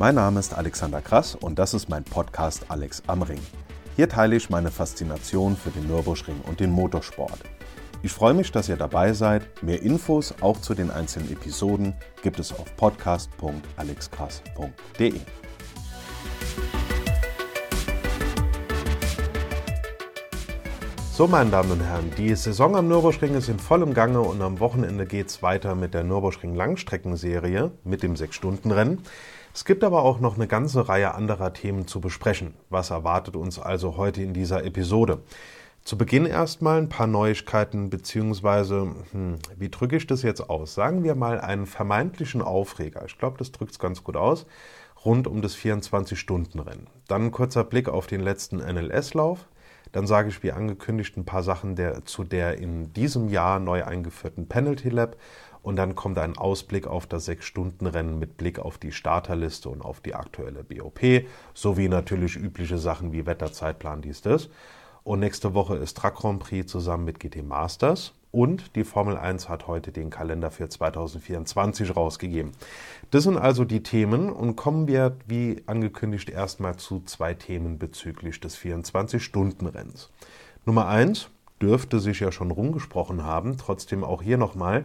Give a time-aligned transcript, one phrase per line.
[0.00, 3.42] Mein Name ist Alexander Krass und das ist mein Podcast Alex am Ring.
[3.96, 7.40] Hier teile ich meine Faszination für den Nürburgring und den Motorsport.
[8.02, 9.62] Ich freue mich, dass ihr dabei seid.
[9.62, 15.20] Mehr Infos auch zu den einzelnen Episoden gibt es auf podcast.alexkrass.de.
[21.12, 24.60] So, meine Damen und Herren, die Saison am Nürburgring ist in vollem Gange und am
[24.60, 29.02] Wochenende geht es weiter mit der Nürburgring Langstreckenserie mit dem 6-Stunden-Rennen.
[29.52, 32.54] Es gibt aber auch noch eine ganze Reihe anderer Themen zu besprechen.
[32.68, 35.22] Was erwartet uns also heute in dieser Episode?
[35.82, 40.74] Zu Beginn erstmal ein paar Neuigkeiten, beziehungsweise, hm, wie drücke ich das jetzt aus?
[40.74, 43.04] Sagen wir mal einen vermeintlichen Aufreger.
[43.06, 44.46] Ich glaube, das drückt es ganz gut aus.
[45.04, 46.86] Rund um das 24-Stunden-Rennen.
[47.08, 49.48] Dann ein kurzer Blick auf den letzten NLS-Lauf.
[49.90, 53.84] Dann sage ich wie angekündigt ein paar Sachen der, zu der in diesem Jahr neu
[53.84, 55.16] eingeführten Penalty Lab
[55.62, 60.00] und dann kommt ein Ausblick auf das Sechs-Stunden-Rennen mit Blick auf die Starterliste und auf
[60.00, 64.48] die aktuelle BOP, sowie natürlich übliche Sachen wie Wetterzeitplan, dies, das.
[65.02, 68.12] Und nächste Woche ist Truck Grand Prix zusammen mit GT Masters.
[68.32, 72.52] Und die Formel 1 hat heute den Kalender für 2024 rausgegeben.
[73.10, 78.38] Das sind also die Themen und kommen wir, wie angekündigt, erstmal zu zwei Themen bezüglich
[78.38, 80.10] des 24-Stunden-Renns.
[80.64, 81.28] Nummer 1
[81.60, 84.84] dürfte sich ja schon rumgesprochen haben, trotzdem auch hier nochmal.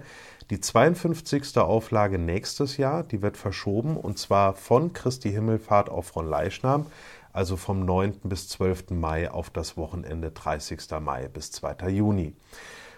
[0.50, 1.58] Die 52.
[1.58, 6.86] Auflage nächstes Jahr, die wird verschoben und zwar von Christi Himmelfahrt auf Fronleichnam,
[7.34, 8.20] also vom 9.
[8.23, 8.92] bis 12.
[8.92, 10.80] Mai auf das Wochenende 30.
[11.02, 11.90] Mai bis 2.
[11.90, 12.36] Juni.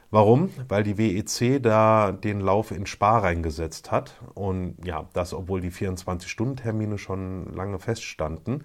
[0.09, 0.50] Warum?
[0.69, 4.22] Weil die WEC da den Lauf in Spa reingesetzt hat.
[4.36, 8.63] Und ja, das, obwohl die 24-Stunden-Termine schon lange feststanden.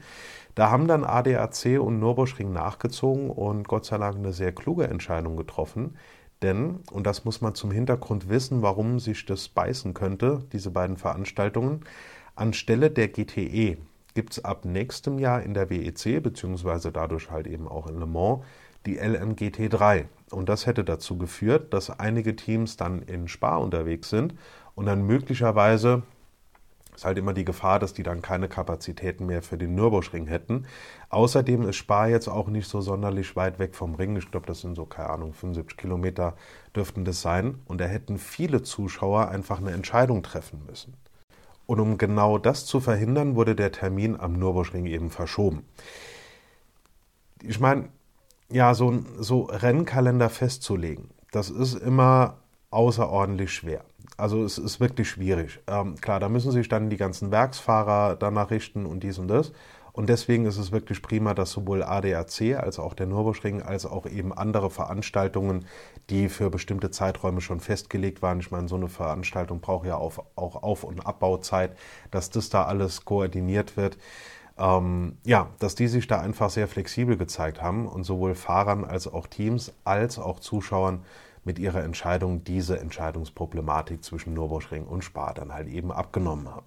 [0.55, 5.37] Da haben dann ADAC und Nürburgring nachgezogen und Gott sei Dank eine sehr kluge Entscheidung
[5.37, 5.97] getroffen.
[6.43, 10.97] Denn, und das muss man zum Hintergrund wissen, warum sich das beißen könnte, diese beiden
[10.97, 11.85] Veranstaltungen,
[12.37, 13.79] anstelle der GTE
[14.15, 18.07] gibt es ab nächstem Jahr in der WEC, beziehungsweise dadurch halt eben auch in Le
[18.07, 18.45] Mans,
[18.87, 20.05] die LMGT3.
[20.33, 24.35] Und das hätte dazu geführt, dass einige Teams dann in Spa unterwegs sind
[24.75, 26.03] und dann möglicherweise
[26.95, 30.67] ist halt immer die Gefahr, dass die dann keine Kapazitäten mehr für den Nürburgring hätten.
[31.09, 34.15] Außerdem ist Spa jetzt auch nicht so sonderlich weit weg vom Ring.
[34.17, 36.35] Ich glaube, das sind so, keine Ahnung, 75 Kilometer
[36.77, 37.59] dürften das sein.
[37.67, 40.95] Und da hätten viele Zuschauer einfach eine Entscheidung treffen müssen.
[41.67, 45.65] Und um genau das zu verhindern, wurde der Termin am Nürburgring eben verschoben.
[47.43, 47.89] Ich meine,
[48.53, 52.39] ja, so, so Rennkalender festzulegen, das ist immer
[52.71, 53.85] außerordentlich schwer.
[54.17, 55.61] Also es ist wirklich schwierig.
[55.67, 59.53] Ähm, klar, da müssen sich dann die ganzen Werksfahrer danach richten und dies und das.
[59.93, 64.07] Und deswegen ist es wirklich prima, dass sowohl ADAC als auch der Nürburgring als auch
[64.07, 65.67] eben andere Veranstaltungen,
[66.09, 70.25] die für bestimmte Zeiträume schon festgelegt waren, ich meine, so eine Veranstaltung braucht ja auch,
[70.35, 71.77] auch Auf- und Abbauzeit,
[72.11, 73.99] dass das da alles koordiniert wird
[74.59, 79.07] ähm, ja, dass die sich da einfach sehr flexibel gezeigt haben und sowohl Fahrern als
[79.07, 81.05] auch Teams als auch Zuschauern
[81.45, 86.67] mit ihrer Entscheidung diese Entscheidungsproblematik zwischen Nürburgring und Spa dann halt eben abgenommen haben.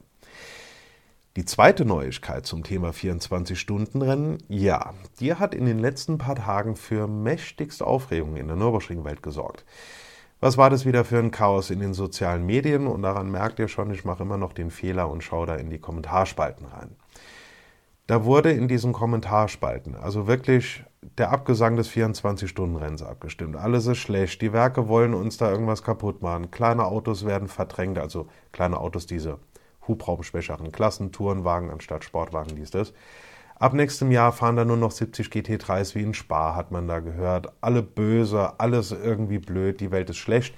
[1.38, 7.08] Die zweite Neuigkeit zum Thema 24-Stunden-Rennen, ja, die hat in den letzten paar Tagen für
[7.08, 9.66] mächtigste Aufregung in der Nürburgring-Welt gesorgt.
[10.40, 12.88] Was war das wieder für ein Chaos in den sozialen Medien?
[12.88, 15.70] Und daran merkt ihr schon, ich mache immer noch den Fehler und schaue da in
[15.70, 16.96] die Kommentarspalten rein.
[18.08, 20.84] Da wurde in diesen Kommentarspalten, also wirklich
[21.18, 23.56] der Abgesang des 24-Stunden-Renns abgestimmt.
[23.56, 26.52] Alles ist schlecht, die Werke wollen uns da irgendwas kaputt machen.
[26.52, 29.40] Kleine Autos werden verdrängt, also kleine Autos, diese
[29.88, 32.94] hubraumschwächeren Klassen, Tourenwagen anstatt Sportwagen, dies, das.
[33.58, 37.00] Ab nächstem Jahr fahren da nur noch 70 GT3s wie in Spa, hat man da
[37.00, 37.54] gehört.
[37.62, 40.54] Alle böse, alles irgendwie blöd, die Welt ist schlecht.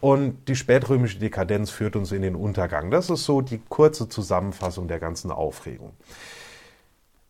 [0.00, 2.90] Und die spätrömische Dekadenz führt uns in den Untergang.
[2.90, 5.92] Das ist so die kurze Zusammenfassung der ganzen Aufregung.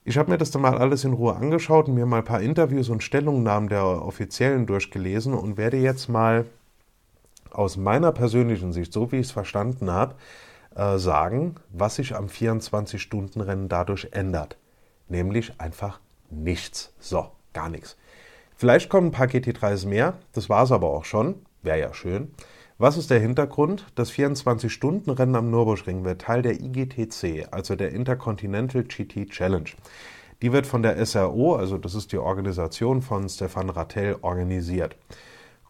[0.09, 2.41] Ich habe mir das dann mal alles in Ruhe angeschaut und mir mal ein paar
[2.41, 6.47] Interviews und Stellungnahmen der Offiziellen durchgelesen und werde jetzt mal
[7.51, 10.15] aus meiner persönlichen Sicht, so wie ich es verstanden habe,
[10.77, 14.57] äh, sagen, was sich am 24-Stunden-Rennen dadurch ändert.
[15.09, 15.99] Nämlich einfach
[16.31, 16.95] nichts.
[17.01, 17.97] So, gar nichts.
[18.55, 22.33] Vielleicht kommen ein paar GT3s mehr, das war es aber auch schon, wäre ja schön.
[22.79, 23.87] Was ist der Hintergrund?
[23.95, 29.71] Das 24-Stunden-Rennen am Nürburgring wird Teil der IGTC, also der Intercontinental GT Challenge.
[30.43, 34.95] Die wird von der SRO, also das ist die Organisation von Stefan Rattel, organisiert.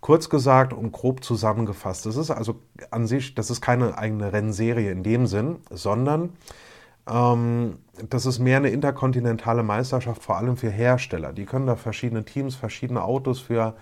[0.00, 2.56] Kurz gesagt und grob zusammengefasst, das ist also
[2.90, 6.30] an sich, das ist keine eigene Rennserie in dem Sinn, sondern
[7.08, 7.76] ähm,
[8.10, 11.32] das ist mehr eine interkontinentale Meisterschaft, vor allem für Hersteller.
[11.32, 13.76] Die können da verschiedene Teams, verschiedene Autos für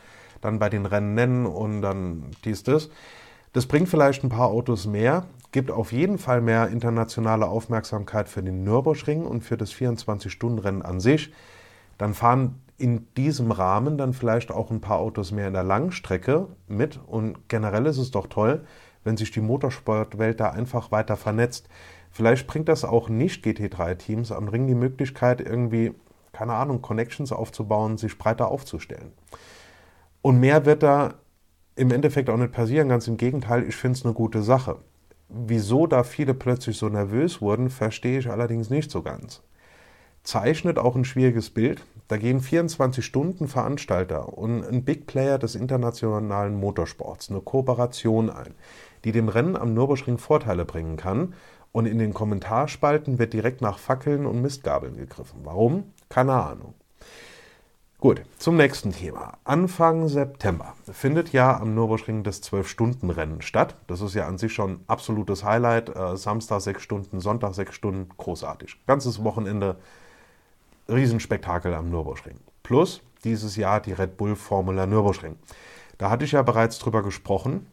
[0.45, 2.91] dann bei den Rennen nennen und dann dies, das.
[3.53, 5.27] Das bringt vielleicht ein paar Autos mehr.
[5.53, 10.99] gibt auf jeden Fall mehr internationale Aufmerksamkeit für den Nürburgring und für das 24-Stunden-Rennen an
[10.99, 11.33] sich.
[11.97, 16.49] Dann fahren in diesem Rahmen dann vielleicht auch ein paar Autos mehr in der Langstrecke
[16.67, 16.99] mit.
[17.07, 18.65] Und generell ist es doch toll,
[19.05, 21.69] wenn sich die Motorsportwelt da einfach weiter vernetzt.
[22.11, 25.95] Vielleicht bringt das auch nicht GT3-Teams am Ring die Möglichkeit, irgendwie,
[26.33, 29.13] keine Ahnung, Connections aufzubauen, sich breiter aufzustellen.
[30.25, 31.17] Und mehr wird da
[31.77, 32.89] im Endeffekt auch nicht passieren.
[32.89, 34.79] Ganz im Gegenteil, ich finde es eine gute Sache.
[35.29, 39.43] Wieso da viele plötzlich so nervös wurden, verstehe ich allerdings nicht so ganz.
[40.23, 41.85] Zeichnet auch ein schwieriges Bild.
[42.09, 48.55] Da gehen 24 Stunden Veranstalter und ein Big Player des internationalen Motorsports eine Kooperation ein,
[49.05, 51.35] die dem Rennen am Nürburgring Vorteile bringen kann.
[51.71, 55.41] Und in den Kommentarspalten wird direkt nach Fackeln und Mistgabeln gegriffen.
[55.45, 55.93] Warum?
[56.09, 56.73] Keine Ahnung.
[58.05, 59.39] Gut, zum nächsten Thema.
[59.45, 63.77] Anfang September findet ja am Nürburgring das 12-Stunden-Rennen statt.
[63.87, 65.89] Das ist ja an sich schon absolutes Highlight.
[65.89, 68.77] Äh, Samstag sechs Stunden, Sonntag sechs Stunden, großartig.
[68.87, 69.77] Ganzes Wochenende,
[70.87, 72.37] Riesenspektakel am Nürburgring.
[72.63, 75.37] Plus dieses Jahr die Red Bull Formula Nürburgring.
[75.97, 77.69] Da hatte ich ja bereits drüber gesprochen.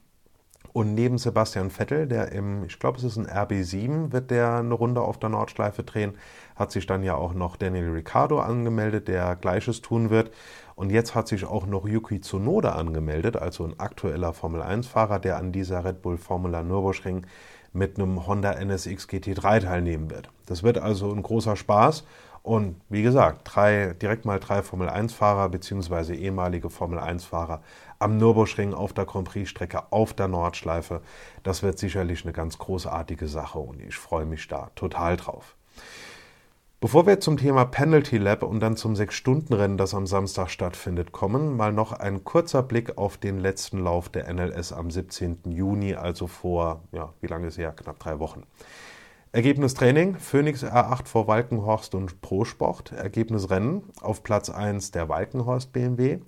[0.74, 4.74] Und neben Sebastian Vettel, der im, ich glaube, es ist ein RB7, wird der eine
[4.74, 6.14] Runde auf der Nordschleife drehen,
[6.56, 10.32] hat sich dann ja auch noch Daniel Ricciardo angemeldet, der Gleiches tun wird.
[10.76, 15.52] Und jetzt hat sich auch noch Yuki Tsunoda angemeldet, also ein aktueller Formel-1-Fahrer, der an
[15.52, 17.26] dieser Red Bull Formula Nürburgring
[17.74, 20.30] mit einem Honda NSX GT3 teilnehmen wird.
[20.46, 22.04] Das wird also ein großer Spaß.
[22.44, 26.16] Und wie gesagt, drei, direkt mal drei Formel-1-Fahrer bzw.
[26.16, 27.62] ehemalige Formel-1-Fahrer
[28.00, 31.02] am Nürburgring auf der Grand Prix-Strecke auf der Nordschleife.
[31.44, 35.56] Das wird sicherlich eine ganz großartige Sache und ich freue mich da total drauf.
[36.80, 41.56] Bevor wir zum Thema Penalty Lab und dann zum Sechs-Stunden-Rennen, das am Samstag stattfindet, kommen,
[41.56, 45.42] mal noch ein kurzer Blick auf den letzten Lauf der NLS am 17.
[45.46, 47.76] Juni, also vor, ja, wie lange ist es?
[47.76, 48.48] Knapp drei Wochen.
[49.34, 52.92] Ergebnis Training: Phoenix R8 vor Walkenhorst und Prosport.
[52.92, 56.20] Ergebnis Rennen: Auf Platz 1 der Walkenhorst BMW.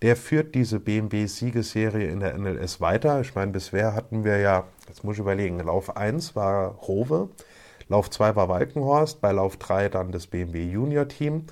[0.00, 3.20] Der führt diese BMW-Siegesserie in der NLS weiter.
[3.20, 7.28] Ich meine, bisher hatten wir ja, jetzt muss ich überlegen, Lauf 1 war Rowe,
[7.88, 11.44] Lauf 2 war Walkenhorst, bei Lauf 3 dann das BMW Junior Team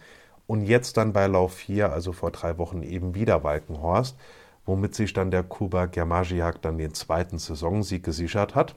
[0.46, 4.16] und jetzt dann bei Lauf 4, also vor drei Wochen eben wieder Walkenhorst,
[4.64, 8.74] womit sich dann der Kuba Germagiak dann den zweiten Saisonsieg gesichert hat.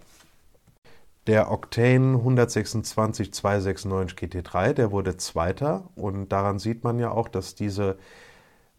[1.28, 5.90] Der Octane 126 296 GT3, der wurde Zweiter.
[5.96, 7.98] Und daran sieht man ja auch, dass diese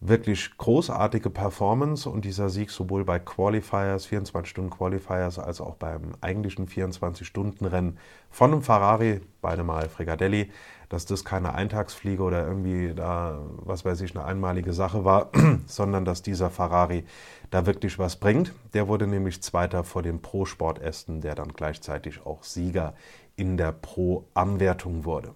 [0.00, 7.98] wirklich großartige Performance und dieser Sieg sowohl bei Qualifiers, 24-Stunden-Qualifiers, als auch beim eigentlichen 24-Stunden-Rennen
[8.30, 10.52] von einem Ferrari, beide mal Fregadelli,
[10.88, 15.30] dass das keine Eintagsfliege oder irgendwie da, was weiß ich, eine einmalige Sache war,
[15.66, 17.04] sondern dass dieser Ferrari
[17.50, 18.52] da wirklich was bringt.
[18.74, 22.94] Der wurde nämlich Zweiter vor dem Pro-Sport Aston, der dann gleichzeitig auch Sieger
[23.36, 25.34] in der Pro-Anwertung wurde.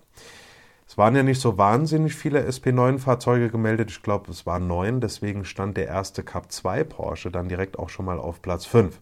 [0.92, 3.90] Es waren ja nicht so wahnsinnig viele SP9-Fahrzeuge gemeldet.
[3.90, 5.00] Ich glaube, es waren neun.
[5.00, 9.00] Deswegen stand der erste Cup 2 Porsche dann direkt auch schon mal auf Platz 5.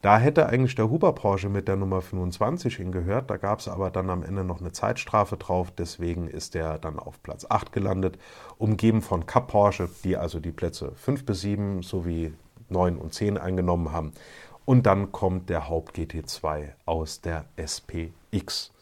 [0.00, 3.30] Da hätte eigentlich der Huber Porsche mit der Nummer 25 hingehört.
[3.30, 5.70] Da gab es aber dann am Ende noch eine Zeitstrafe drauf.
[5.70, 8.18] Deswegen ist der dann auf Platz 8 gelandet,
[8.58, 12.34] umgeben von Cup Porsche, die also die Plätze 5 bis 7 sowie
[12.68, 14.10] 9 und 10 eingenommen haben.
[14.64, 18.72] Und dann kommt der Haupt GT2 aus der SPX.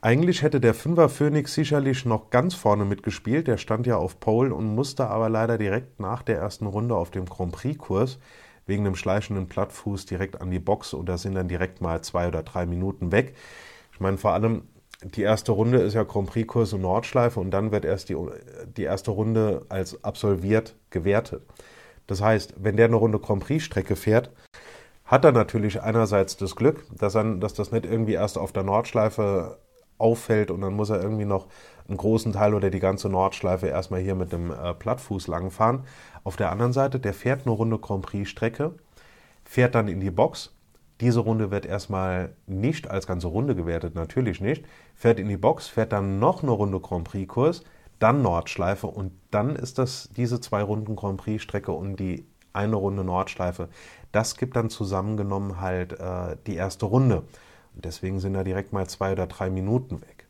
[0.00, 3.48] Eigentlich hätte der Fünfer Phoenix sicherlich noch ganz vorne mitgespielt.
[3.48, 7.10] Der stand ja auf Pole und musste aber leider direkt nach der ersten Runde auf
[7.10, 8.20] dem Grand Prix-Kurs
[8.66, 12.28] wegen dem schleichenden Plattfuß direkt an die Box und da sind dann direkt mal zwei
[12.28, 13.34] oder drei Minuten weg.
[13.92, 14.68] Ich meine, vor allem
[15.02, 18.16] die erste Runde ist ja Grand Prix-Kurs und Nordschleife und dann wird erst die,
[18.76, 21.42] die erste Runde als absolviert gewertet.
[22.06, 24.30] Das heißt, wenn der eine Runde Grand Prix-Strecke fährt,
[25.04, 28.62] hat er natürlich einerseits das Glück, dass, er, dass das nicht irgendwie erst auf der
[28.62, 29.58] Nordschleife
[29.98, 31.46] auffällt und dann muss er irgendwie noch
[31.88, 35.84] einen großen Teil oder die ganze Nordschleife erstmal hier mit dem äh, Plattfuß langfahren.
[36.24, 38.74] Auf der anderen Seite, der fährt eine Runde Grand Prix Strecke,
[39.44, 40.54] fährt dann in die Box.
[41.00, 44.64] Diese Runde wird erstmal nicht als ganze Runde gewertet, natürlich nicht.
[44.94, 47.62] Fährt in die Box, fährt dann noch eine Runde Grand Prix Kurs,
[47.98, 52.76] dann Nordschleife und dann ist das diese zwei Runden Grand Prix Strecke und die eine
[52.76, 53.68] Runde Nordschleife.
[54.12, 57.24] Das gibt dann zusammengenommen halt äh, die erste Runde.
[57.84, 60.26] Deswegen sind da direkt mal zwei oder drei Minuten weg.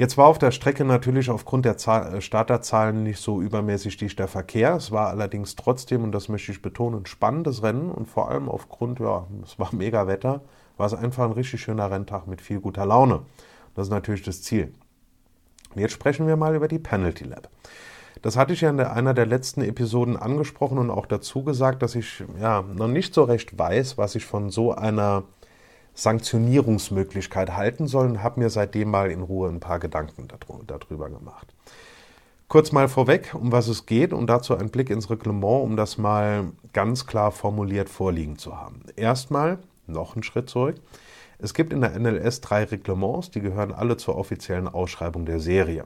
[0.00, 4.76] Jetzt war auf der Strecke natürlich aufgrund der äh, Starterzahlen nicht so übermäßig dichter Verkehr.
[4.76, 8.48] Es war allerdings trotzdem, und das möchte ich betonen, ein spannendes Rennen und vor allem
[8.48, 10.40] aufgrund, ja, es war mega Wetter,
[10.78, 13.20] war es einfach ein richtig schöner Renntag mit viel guter Laune.
[13.74, 14.72] Das ist natürlich das Ziel.
[15.74, 17.50] Jetzt sprechen wir mal über die Penalty Lab.
[18.22, 21.94] Das hatte ich ja in einer der letzten Episoden angesprochen und auch dazu gesagt, dass
[21.94, 25.24] ich ja noch nicht so recht weiß, was ich von so einer
[26.00, 30.28] Sanktionierungsmöglichkeit halten sollen, habe mir seitdem mal in Ruhe ein paar Gedanken
[30.66, 31.46] darüber gemacht.
[32.48, 35.98] Kurz mal vorweg, um was es geht und dazu ein Blick ins Reglement, um das
[35.98, 38.82] mal ganz klar formuliert vorliegen zu haben.
[38.96, 40.76] Erstmal noch einen Schritt zurück.
[41.38, 45.84] Es gibt in der NLS drei Reglements, die gehören alle zur offiziellen Ausschreibung der Serie.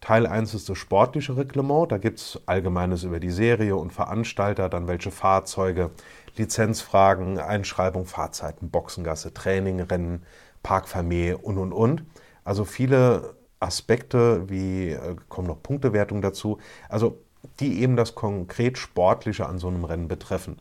[0.00, 4.68] Teil 1 ist das sportliche Reglement, da gibt es Allgemeines über die Serie und Veranstalter,
[4.68, 5.90] dann welche Fahrzeuge,
[6.36, 10.22] Lizenzfragen, Einschreibung, Fahrzeiten, Boxengasse, Training, Rennen,
[10.62, 12.04] Parkfamilie und und und.
[12.44, 17.18] Also viele Aspekte, wie äh, kommen noch Punktewertung dazu, also
[17.60, 20.58] die eben das konkret Sportliche an so einem Rennen betreffen.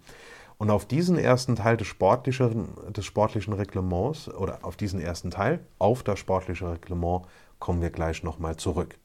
[0.57, 5.59] Und auf diesen ersten Teil des sportlichen, des sportlichen Reglements oder auf diesen ersten Teil,
[5.77, 7.25] auf das sportliche Reglement,
[7.59, 8.97] kommen wir gleich nochmal zurück.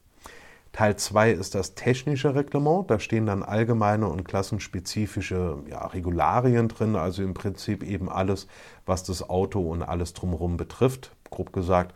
[0.73, 2.89] Teil 2 ist das technische Reglement.
[2.89, 8.47] Da stehen dann allgemeine und klassenspezifische ja, Regularien drin, also im Prinzip eben alles,
[8.85, 11.95] was das Auto und alles drumherum betrifft, grob gesagt.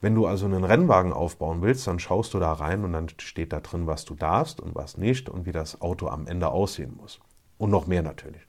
[0.00, 3.52] Wenn du also einen Rennwagen aufbauen willst, dann schaust du da rein und dann steht
[3.52, 6.94] da drin, was du darfst und was nicht und wie das Auto am Ende aussehen
[6.96, 7.18] muss.
[7.58, 8.42] Und noch mehr natürlich.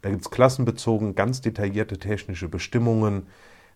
[0.00, 3.26] Da gibt es klassenbezogen ganz detaillierte technische Bestimmungen,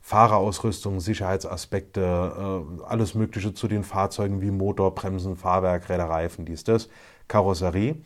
[0.06, 6.88] Fahrerausrüstung, Sicherheitsaspekte, äh, alles Mögliche zu den Fahrzeugen wie Motor, Bremsen, Fahrwerk, Räderreifen, dies, das,
[7.26, 7.96] Karosserie.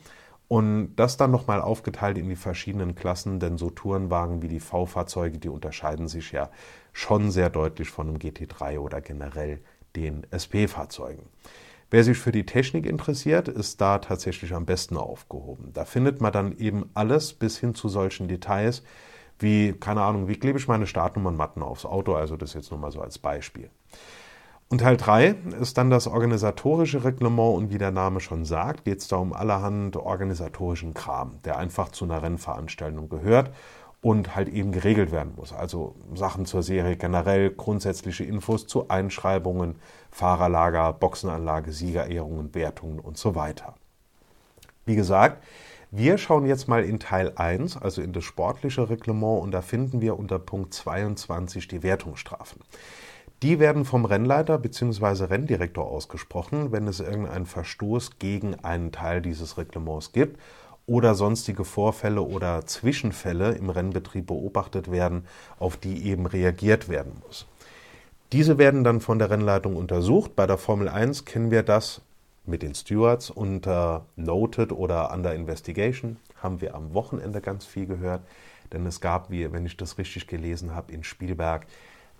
[0.47, 5.37] Und das dann nochmal aufgeteilt in die verschiedenen Klassen, denn so Tourenwagen wie die V-Fahrzeuge,
[5.37, 6.49] die unterscheiden sich ja
[6.91, 9.59] schon sehr deutlich von einem GT3 oder generell
[9.95, 11.27] den SP-Fahrzeugen.
[11.91, 15.71] Wer sich für die Technik interessiert, ist da tatsächlich am besten aufgehoben.
[15.71, 18.81] Da findet man dann eben alles bis hin zu solchen Details
[19.41, 22.91] wie, keine Ahnung, wie klebe ich meine Startnummernmatten aufs Auto, also das jetzt nur mal
[22.91, 23.69] so als Beispiel.
[24.69, 28.99] Und Teil 3 ist dann das organisatorische Reglement und wie der Name schon sagt, geht
[28.99, 33.51] es da um allerhand organisatorischen Kram, der einfach zu einer Rennveranstaltung gehört
[34.01, 35.51] und halt eben geregelt werden muss.
[35.51, 39.75] Also Sachen zur Serie generell, grundsätzliche Infos zu Einschreibungen,
[40.09, 43.75] Fahrerlager, Boxenanlage, Siegerehrungen, Wertungen und so weiter.
[44.85, 45.43] Wie gesagt,
[45.91, 49.99] wir schauen jetzt mal in Teil 1, also in das sportliche Reglement, und da finden
[49.99, 52.61] wir unter Punkt 22 die Wertungsstrafen.
[53.43, 55.25] Die werden vom Rennleiter bzw.
[55.25, 60.39] Renndirektor ausgesprochen, wenn es irgendeinen Verstoß gegen einen Teil dieses Reglements gibt
[60.85, 65.25] oder sonstige Vorfälle oder Zwischenfälle im Rennbetrieb beobachtet werden,
[65.59, 67.47] auf die eben reagiert werden muss.
[68.31, 70.37] Diese werden dann von der Rennleitung untersucht.
[70.37, 72.01] Bei der Formel 1 kennen wir das
[72.51, 76.17] mit den Stewards unter Noted oder Under Investigation.
[76.43, 78.21] Haben wir am Wochenende ganz viel gehört,
[78.71, 81.65] denn es gab, wie, wenn ich das richtig gelesen habe, in Spielberg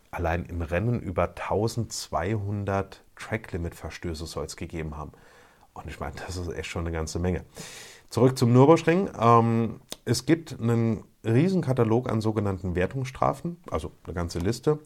[0.09, 5.11] allein im Rennen über 1200 Tracklimit-Verstöße soll es gegeben haben.
[5.73, 7.43] Und ich meine, das ist echt schon eine ganze Menge.
[8.09, 9.09] Zurück zum Nürburgring.
[9.19, 14.79] Ähm, es gibt einen Riesenkatalog an sogenannten Wertungsstrafen, also eine ganze Liste,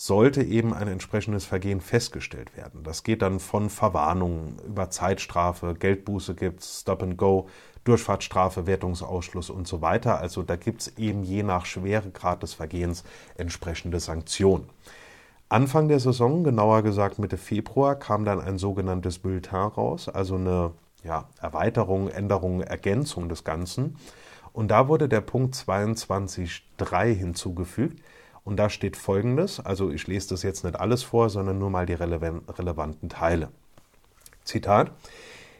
[0.00, 2.84] sollte eben ein entsprechendes Vergehen festgestellt werden.
[2.84, 7.48] Das geht dann von Verwarnung über Zeitstrafe, Geldbuße gibt es, Stop and Go,
[7.82, 10.20] Durchfahrtsstrafe, Wertungsausschluss und so weiter.
[10.20, 13.02] Also da gibt es eben je nach Schweregrad des Vergehens
[13.36, 14.70] entsprechende Sanktionen.
[15.48, 20.70] Anfang der Saison, genauer gesagt Mitte Februar, kam dann ein sogenanntes Bulletin raus, also eine
[21.02, 23.96] ja, Erweiterung, Änderung, Ergänzung des Ganzen.
[24.52, 28.00] Und da wurde der Punkt 22.3 hinzugefügt.
[28.48, 31.84] Und da steht folgendes, also ich lese das jetzt nicht alles vor, sondern nur mal
[31.84, 33.50] die relevanten Teile.
[34.42, 34.90] Zitat.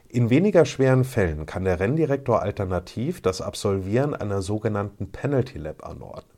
[0.08, 6.34] In weniger schweren Fällen kann der Renndirektor alternativ das Absolvieren einer sogenannten Penalty Lab anordnen.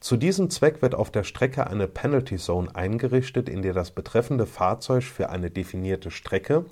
[0.00, 4.44] Zu diesem Zweck wird auf der Strecke eine Penalty Zone eingerichtet, in der das betreffende
[4.44, 6.66] Fahrzeug für eine definierte Strecke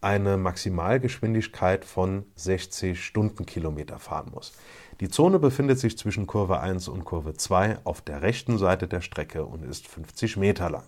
[0.00, 4.54] eine Maximalgeschwindigkeit von 60 Stundenkilometer fahren muss.
[5.00, 9.02] Die Zone befindet sich zwischen Kurve 1 und Kurve 2 auf der rechten Seite der
[9.02, 10.84] Strecke und ist 50 Meter lang.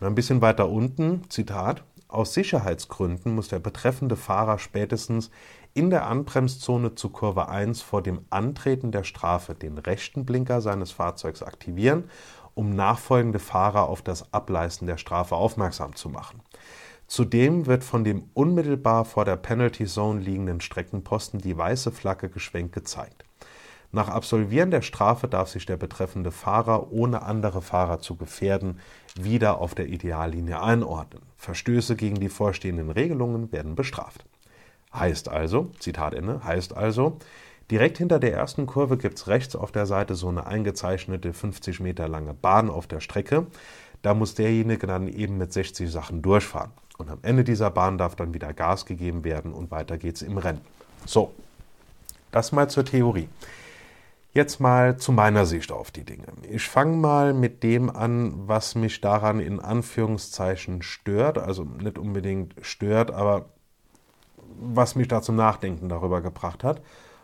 [0.00, 5.30] Und ein bisschen weiter unten, Zitat, aus Sicherheitsgründen muss der betreffende Fahrer spätestens
[5.72, 10.90] in der Anbremszone zu Kurve 1 vor dem Antreten der Strafe den rechten Blinker seines
[10.90, 12.10] Fahrzeugs aktivieren,
[12.54, 16.40] um nachfolgende Fahrer auf das Ableisten der Strafe aufmerksam zu machen.
[17.06, 22.74] Zudem wird von dem unmittelbar vor der Penalty Zone liegenden Streckenposten die weiße Flagge geschwenkt
[22.74, 23.27] gezeigt.
[23.90, 28.80] Nach Absolvieren der Strafe darf sich der betreffende Fahrer, ohne andere Fahrer zu gefährden,
[29.18, 31.22] wieder auf der Ideallinie einordnen.
[31.38, 34.26] Verstöße gegen die vorstehenden Regelungen werden bestraft.
[34.92, 37.18] Heißt also, Zitat Ende, heißt also,
[37.70, 41.80] direkt hinter der ersten Kurve gibt es rechts auf der Seite so eine eingezeichnete 50
[41.80, 43.46] Meter lange Bahn auf der Strecke.
[44.02, 46.72] Da muss derjenige dann eben mit 60 Sachen durchfahren.
[46.98, 50.36] Und am Ende dieser Bahn darf dann wieder Gas gegeben werden und weiter geht's im
[50.36, 50.60] Rennen.
[51.06, 51.32] So,
[52.32, 53.28] das mal zur Theorie.
[54.32, 56.26] Jetzt mal zu meiner Sicht auf die Dinge.
[56.50, 61.38] Ich fange mal mit dem an, was mich daran in Anführungszeichen stört.
[61.38, 63.46] Also nicht unbedingt stört, aber
[64.60, 66.82] was mich da zum Nachdenken darüber gebracht hat.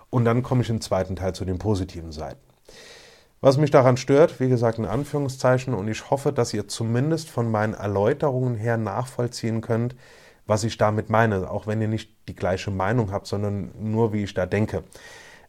[0.08, 2.40] Und dann komme ich im zweiten Teil zu den positiven Seiten.
[3.40, 7.50] Was mich daran stört, wie gesagt, in Anführungszeichen, und ich hoffe, dass ihr zumindest von
[7.50, 9.94] meinen Erläuterungen her nachvollziehen könnt,
[10.46, 14.24] was ich damit meine, auch wenn ihr nicht die gleiche Meinung habt, sondern nur wie
[14.24, 14.84] ich da denke.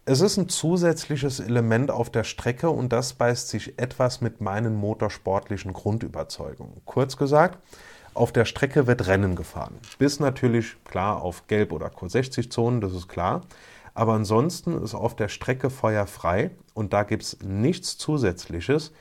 [0.08, 4.76] Es ist ein zusätzliches Element auf der Strecke und das beißt sich etwas mit meinen
[4.76, 6.80] motorsportlichen Grundüberzeugungen.
[6.86, 7.58] Kurz gesagt,
[8.14, 9.80] auf der Strecke wird Rennen gefahren.
[9.98, 13.42] Bis natürlich, klar, auf Gelb- oder Q60-Zonen, das ist klar.
[13.96, 18.92] Aber ansonsten ist auf der Strecke Feuer frei und da gibt es nichts Zusätzliches,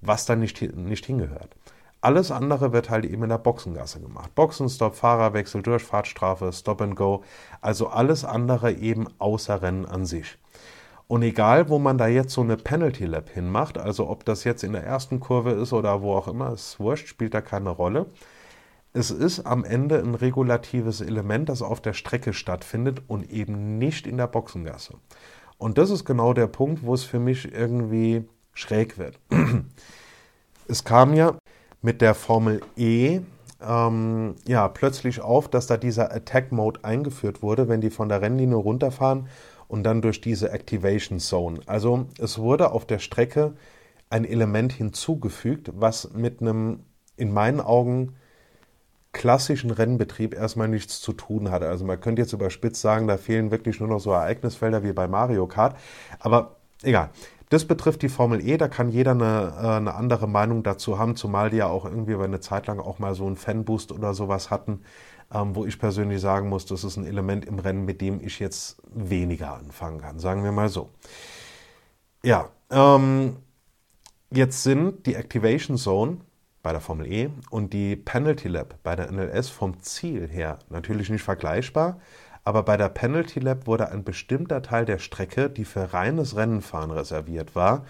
[0.00, 1.54] was da nicht, nicht hingehört.
[2.00, 4.34] Alles andere wird halt eben in der Boxengasse gemacht.
[4.34, 7.24] Boxenstopp, Fahrerwechsel, Durchfahrtsstrafe, Stop and Go,
[7.60, 10.38] also alles andere eben außer Rennen an sich.
[11.08, 14.62] Und egal, wo man da jetzt so eine Penalty Lap hinmacht, also ob das jetzt
[14.62, 18.06] in der ersten Kurve ist oder wo auch immer, ist wurscht, spielt da keine Rolle.
[18.92, 24.06] Es ist am Ende ein regulatives Element, das auf der Strecke stattfindet und eben nicht
[24.06, 24.94] in der Boxengasse.
[25.56, 28.24] Und das ist genau der Punkt, wo es für mich irgendwie
[28.54, 29.18] schräg wird.
[30.70, 31.38] Es kam ja
[31.82, 33.20] mit der Formel E
[33.60, 38.22] ähm, ja, plötzlich auf, dass da dieser Attack Mode eingeführt wurde, wenn die von der
[38.22, 39.28] Rennlinie runterfahren
[39.66, 41.60] und dann durch diese Activation Zone.
[41.66, 43.54] Also es wurde auf der Strecke
[44.10, 46.80] ein Element hinzugefügt, was mit einem
[47.16, 48.14] in meinen Augen
[49.12, 51.62] klassischen Rennbetrieb erstmal nichts zu tun hat.
[51.62, 55.08] Also man könnte jetzt überspitzt sagen, da fehlen wirklich nur noch so Ereignisfelder wie bei
[55.08, 55.76] Mario Kart.
[56.20, 57.10] Aber egal.
[57.50, 61.16] Das betrifft die Formel E, da kann jeder eine, äh, eine andere Meinung dazu haben,
[61.16, 64.14] zumal die ja auch irgendwie über eine Zeit lang auch mal so einen Fanboost oder
[64.14, 64.80] sowas hatten
[65.32, 68.38] ähm, wo ich persönlich sagen muss, das ist ein Element im Rennen, mit dem ich
[68.38, 70.90] jetzt weniger anfangen kann, sagen wir mal so.
[72.22, 73.36] Ja, ähm,
[74.30, 76.18] jetzt sind die Activation Zone
[76.62, 81.10] bei der Formel E und die Penalty Lap bei der NLS vom Ziel her natürlich
[81.10, 82.00] nicht vergleichbar,
[82.44, 86.90] aber bei der Penalty Lap wurde ein bestimmter Teil der Strecke, die für reines Rennenfahren
[86.90, 87.84] reserviert war,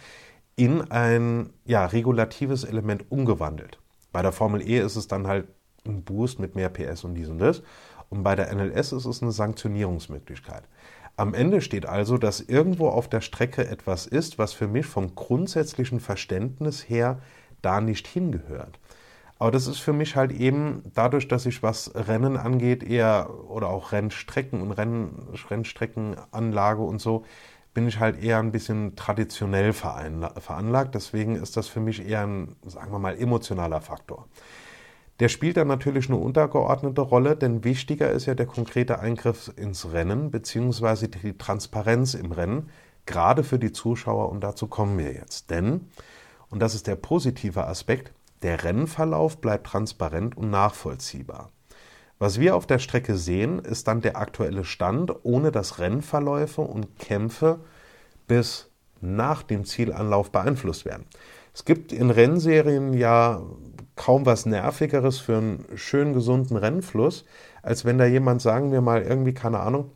[0.56, 3.78] in ein ja, regulatives Element umgewandelt.
[4.12, 5.46] Bei der Formel E ist es dann halt
[5.86, 7.62] ein Boost mit mehr PS und dies und das.
[8.10, 10.64] Und bei der NLS ist es eine Sanktionierungsmöglichkeit.
[11.16, 15.14] Am Ende steht also, dass irgendwo auf der Strecke etwas ist, was für mich vom
[15.14, 17.20] grundsätzlichen Verständnis her
[17.60, 18.78] da nicht hingehört.
[19.38, 23.68] Aber das ist für mich halt eben dadurch, dass ich was Rennen angeht, eher oder
[23.68, 27.24] auch Rennstrecken und Renn, Rennstreckenanlage und so,
[27.72, 30.96] bin ich halt eher ein bisschen traditionell veranlagt.
[30.96, 34.26] Deswegen ist das für mich eher ein, sagen wir mal, emotionaler Faktor.
[35.20, 39.92] Der spielt dann natürlich eine untergeordnete Rolle, denn wichtiger ist ja der konkrete Eingriff ins
[39.92, 41.08] Rennen bzw.
[41.08, 42.70] die Transparenz im Rennen,
[43.06, 45.50] gerade für die Zuschauer und dazu kommen wir jetzt.
[45.50, 45.88] Denn,
[46.50, 51.50] und das ist der positive Aspekt, der Rennverlauf bleibt transparent und nachvollziehbar.
[52.18, 56.98] Was wir auf der Strecke sehen, ist dann der aktuelle Stand, ohne dass Rennverläufe und
[56.98, 57.60] Kämpfe
[58.26, 58.70] bis
[59.00, 61.06] nach dem Zielanlauf beeinflusst werden.
[61.54, 63.42] Es gibt in Rennserien ja
[63.94, 67.24] kaum was Nervigeres für einen schönen, gesunden Rennfluss,
[67.62, 69.90] als wenn da jemand, sagen wir mal, irgendwie, keine Ahnung,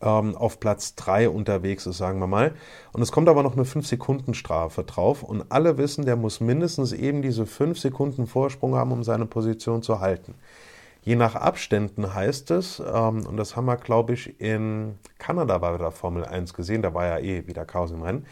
[0.00, 2.54] ähm, auf Platz 3 unterwegs ist, sagen wir mal.
[2.92, 5.22] Und es kommt aber noch eine 5-Sekunden-Strafe drauf.
[5.22, 9.82] Und alle wissen, der muss mindestens eben diese 5 Sekunden Vorsprung haben, um seine Position
[9.82, 10.34] zu halten.
[11.02, 15.76] Je nach Abständen heißt es, ähm, und das haben wir, glaube ich, in Kanada bei
[15.78, 18.26] der Formel 1 gesehen, da war ja eh wieder Chaos im Rennen,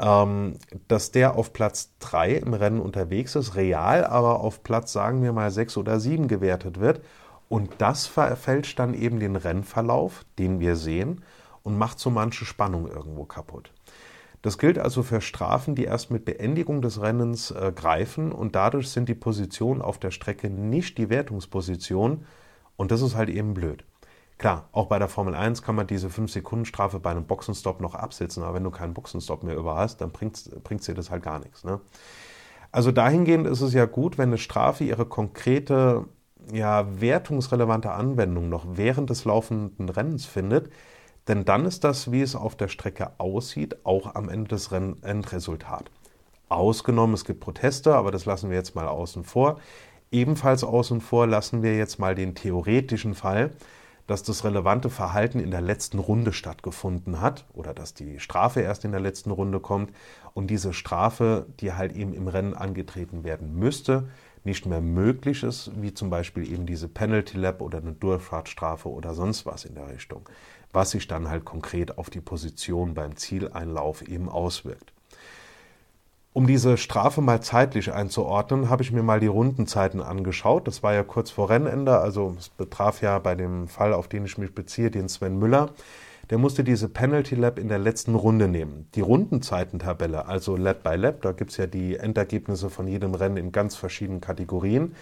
[0.00, 0.54] ähm,
[0.88, 5.32] dass der auf Platz 3 im Rennen unterwegs ist, real aber auf Platz, sagen wir
[5.32, 7.00] mal, 6 oder 7 gewertet wird.
[7.48, 11.22] Und das verfälscht dann eben den Rennverlauf, den wir sehen,
[11.62, 13.72] und macht so manche Spannung irgendwo kaputt.
[14.42, 18.90] Das gilt also für Strafen, die erst mit Beendigung des Rennens äh, greifen und dadurch
[18.90, 22.24] sind die Positionen auf der Strecke nicht die Wertungsposition
[22.76, 23.84] und das ist halt eben blöd.
[24.38, 28.44] Klar, auch bei der Formel 1 kann man diese 5-Sekunden-Strafe bei einem Boxenstopp noch absitzen,
[28.44, 31.64] aber wenn du keinen Boxenstopp mehr über hast, dann bringt dir das halt gar nichts.
[31.64, 31.80] Ne?
[32.70, 36.04] Also dahingehend ist es ja gut, wenn eine Strafe ihre konkrete,
[36.52, 40.70] ja, wertungsrelevante Anwendung noch während des laufenden Rennens findet,
[41.28, 44.96] denn dann ist das, wie es auf der Strecke aussieht, auch am Ende des Renn
[45.02, 45.90] Endresultat.
[46.48, 49.60] Ausgenommen, es gibt Proteste, aber das lassen wir jetzt mal außen vor.
[50.10, 53.50] Ebenfalls außen vor lassen wir jetzt mal den theoretischen Fall,
[54.06, 58.86] dass das relevante Verhalten in der letzten Runde stattgefunden hat oder dass die Strafe erst
[58.86, 59.92] in der letzten Runde kommt
[60.32, 64.08] und diese Strafe, die halt eben im Rennen angetreten werden müsste,
[64.48, 69.14] nicht mehr möglich ist, wie zum Beispiel eben diese Penalty Lap oder eine Durchfahrtsstrafe oder
[69.14, 70.28] sonst was in der Richtung.
[70.72, 74.92] was sich dann halt konkret auf die Position beim Zieleinlauf eben auswirkt.
[76.34, 80.68] Um diese Strafe mal zeitlich einzuordnen, habe ich mir mal die Rundenzeiten angeschaut.
[80.68, 84.24] Das war ja kurz vor Rennende, also es betraf ja bei dem Fall, auf den
[84.24, 85.70] ich mich beziehe, den Sven Müller.
[86.30, 88.88] Der musste diese Penalty Lap in der letzten Runde nehmen.
[88.94, 93.38] Die Rundenzeitentabelle, also Lap by Lap, da gibt es ja die Endergebnisse von jedem Rennen
[93.38, 94.94] in ganz verschiedenen Kategorien.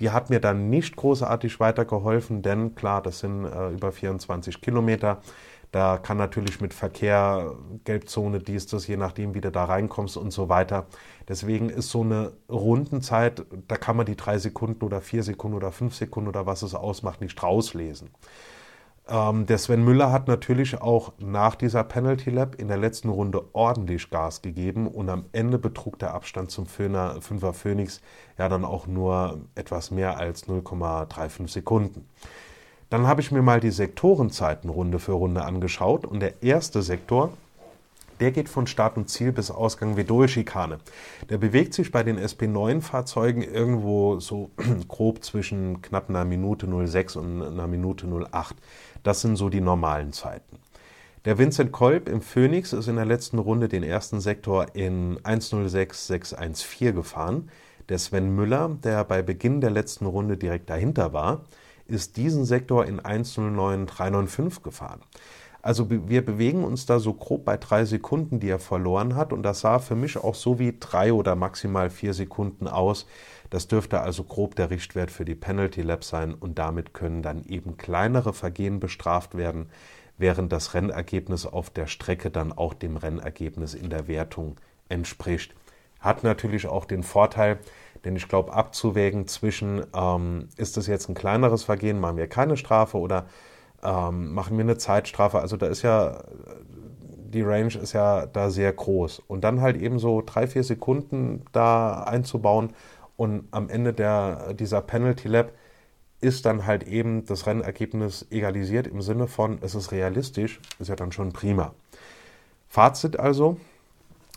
[0.00, 5.22] Die hat mir dann nicht großartig weitergeholfen, denn klar, das sind äh, über 24 Kilometer.
[5.72, 10.32] Da kann natürlich mit Verkehr, Gelbzone, dies, das, je nachdem, wie du da reinkommst und
[10.32, 10.86] so weiter.
[11.28, 15.72] Deswegen ist so eine Rundenzeit, da kann man die drei Sekunden oder vier Sekunden oder
[15.72, 18.10] fünf Sekunden oder was es ausmacht, nicht rauslesen.
[19.06, 23.44] Ähm, der Sven Müller hat natürlich auch nach dieser Penalty Lap in der letzten Runde
[23.52, 28.00] ordentlich Gas gegeben und am Ende betrug der Abstand zum Fünfer Phoenix
[28.38, 32.08] ja dann auch nur etwas mehr als 0,35 Sekunden.
[32.88, 37.32] Dann habe ich mir mal die Sektorenzeiten Runde für Runde angeschaut und der erste Sektor,
[38.20, 40.78] der geht von Start und Ziel bis Ausgang Vedol-Schikane.
[41.28, 44.50] Der bewegt sich bei den SP9-Fahrzeugen irgendwo so
[44.88, 48.56] grob zwischen knapp einer Minute 06 und einer Minute 08.
[49.02, 50.58] Das sind so die normalen Zeiten.
[51.24, 56.92] Der Vincent Kolb im Phoenix ist in der letzten Runde den ersten Sektor in 1.06.614
[56.92, 57.50] gefahren.
[57.88, 61.44] Der Sven Müller, der bei Beginn der letzten Runde direkt dahinter war,
[61.86, 65.00] ist diesen Sektor in 1.09.395 gefahren.
[65.64, 69.32] Also wir bewegen uns da so grob bei drei Sekunden, die er verloren hat.
[69.32, 73.06] Und das sah für mich auch so wie drei oder maximal vier Sekunden aus.
[73.48, 76.34] Das dürfte also grob der Richtwert für die Penalty Lap sein.
[76.34, 79.70] Und damit können dann eben kleinere Vergehen bestraft werden,
[80.18, 84.56] während das Rennergebnis auf der Strecke dann auch dem Rennergebnis in der Wertung
[84.90, 85.54] entspricht.
[85.98, 87.58] Hat natürlich auch den Vorteil,
[88.04, 92.58] denn ich glaube, abzuwägen zwischen, ähm, ist das jetzt ein kleineres Vergehen, machen wir keine
[92.58, 93.24] Strafe oder
[93.84, 95.40] ähm, machen wir eine Zeitstrafe.
[95.40, 96.24] Also da ist ja,
[97.32, 99.22] die Range ist ja da sehr groß.
[99.26, 102.72] Und dann halt eben so drei, vier Sekunden da einzubauen
[103.16, 105.52] und am Ende der, dieser Penalty Lab
[106.20, 110.96] ist dann halt eben das Rennergebnis egalisiert im Sinne von, es ist realistisch, ist ja
[110.96, 111.74] dann schon prima.
[112.68, 113.58] Fazit also,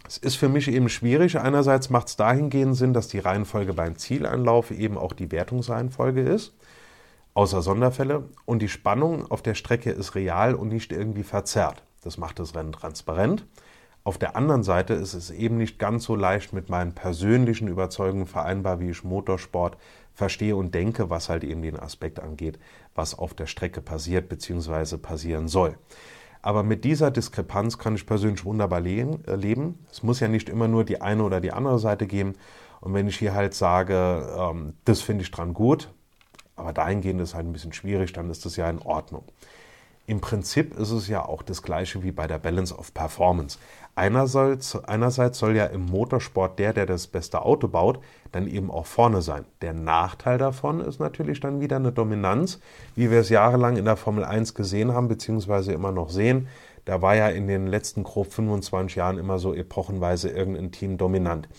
[0.07, 1.39] es ist für mich eben schwierig.
[1.39, 6.53] Einerseits macht es dahingehend Sinn, dass die Reihenfolge beim Zieleinlauf eben auch die Wertungsreihenfolge ist,
[7.37, 8.23] außer Sonderfälle.
[8.45, 11.83] Und die Spannung auf der Strecke ist real und nicht irgendwie verzerrt.
[12.01, 13.45] Das macht das Rennen transparent.
[14.03, 18.25] Auf der anderen Seite ist es eben nicht ganz so leicht mit meinen persönlichen Überzeugungen
[18.25, 19.77] vereinbar, wie ich Motorsport
[20.15, 22.57] verstehe und denke, was halt eben den Aspekt angeht,
[22.95, 24.97] was auf der Strecke passiert bzw.
[24.97, 25.77] passieren soll.
[26.41, 29.85] Aber mit dieser Diskrepanz kann ich persönlich wunderbar äh, leben.
[29.91, 32.33] Es muss ja nicht immer nur die eine oder die andere Seite geben.
[32.81, 35.89] Und wenn ich hier halt sage, ähm, das finde ich dran gut,
[36.57, 39.23] aber dahingehend ist halt ein bisschen schwierig, dann ist das ja in Ordnung.
[40.09, 43.59] Im Prinzip ist es ja auch das gleiche wie bei der Balance of Performance.
[43.93, 47.99] Einerseits, einerseits soll ja im Motorsport der, der das beste Auto baut,
[48.31, 49.43] dann eben auch vorne sein.
[49.61, 52.59] Der Nachteil davon ist natürlich dann wieder eine Dominanz,
[52.95, 56.47] wie wir es jahrelang in der Formel 1 gesehen haben, beziehungsweise immer noch sehen.
[56.85, 61.49] Da war ja in den letzten grob 25 Jahren immer so epochenweise irgendein Team dominant.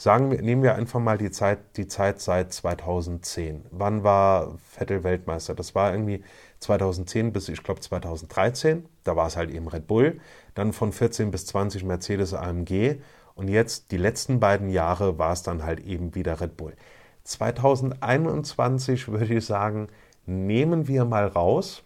[0.00, 3.64] Sagen wir, nehmen wir einfach mal die Zeit, die Zeit seit 2010.
[3.72, 5.56] Wann war Vettel Weltmeister?
[5.56, 6.22] Das war irgendwie
[6.60, 8.86] 2010 bis, ich glaube, 2013.
[9.02, 10.20] Da war es halt eben Red Bull.
[10.54, 13.00] Dann von 14 bis 20 Mercedes AMG.
[13.34, 16.74] Und jetzt, die letzten beiden Jahre, war es dann halt eben wieder Red Bull.
[17.24, 19.88] 2021 würde ich sagen,
[20.26, 21.82] nehmen wir mal raus.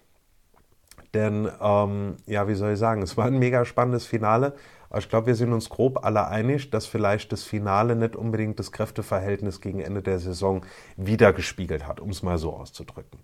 [1.15, 4.55] Denn, ähm, ja, wie soll ich sagen, es war ein mega spannendes Finale.
[4.93, 8.59] Aber ich glaube, wir sind uns grob alle einig, dass vielleicht das Finale nicht unbedingt
[8.59, 10.67] das Kräfteverhältnis gegen Ende der Saison
[10.99, 13.19] wiedergespiegelt hat, um es mal so auszudrücken.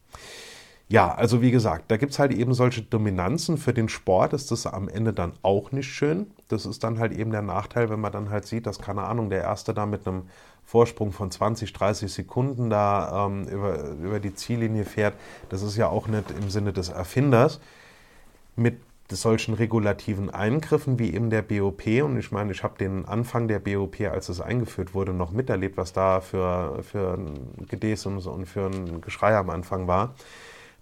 [0.88, 3.58] Ja, also wie gesagt, da gibt es halt eben solche Dominanzen.
[3.58, 6.28] Für den Sport ist das am Ende dann auch nicht schön.
[6.48, 9.28] Das ist dann halt eben der Nachteil, wenn man dann halt sieht, dass, keine Ahnung,
[9.28, 10.22] der Erste da mit einem
[10.64, 15.12] Vorsprung von 20, 30 Sekunden da ähm, über, über die Ziellinie fährt.
[15.50, 17.60] Das ist ja auch nicht im Sinne des Erfinders.
[18.56, 18.80] Mit
[19.16, 21.86] solchen regulativen Eingriffen wie eben der BOP.
[21.86, 25.76] Und ich meine, ich habe den Anfang der BOP, als es eingeführt wurde, noch miterlebt,
[25.76, 30.14] was da für, für ein Gedäß und, für ein Geschrei am Anfang war.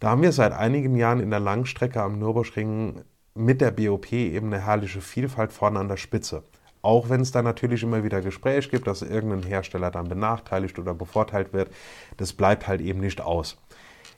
[0.00, 3.02] Da haben wir seit einigen Jahren in der Langstrecke am Nürburgring
[3.34, 6.42] mit der BOP eben eine herrliche Vielfalt vorne an der Spitze.
[6.82, 10.94] Auch wenn es da natürlich immer wieder Gespräch gibt, dass irgendein Hersteller dann benachteiligt oder
[10.94, 11.70] bevorteilt wird,
[12.16, 13.56] das bleibt halt eben nicht aus.